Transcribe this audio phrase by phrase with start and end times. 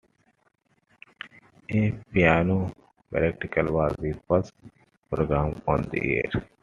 [1.69, 2.71] A piano
[3.11, 4.51] recital was the first
[5.11, 6.31] program on the air.